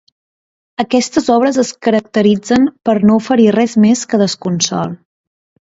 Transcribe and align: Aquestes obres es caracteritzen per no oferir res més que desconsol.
Aquestes 0.83 1.29
obres 1.33 1.59
es 1.65 1.73
caracteritzen 1.89 2.67
per 2.89 2.99
no 3.11 3.21
oferir 3.23 3.49
res 3.59 3.79
més 3.87 4.05
que 4.15 4.23
desconsol. 4.27 4.99